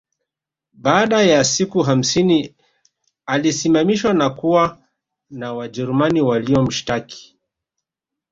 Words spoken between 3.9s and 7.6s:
na kuuawa na Wajerumani waliomshtaki